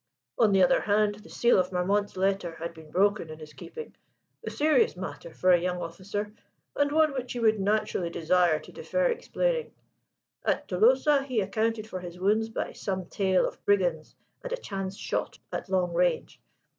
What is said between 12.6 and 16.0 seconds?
some tale of brigands and a chance shot at long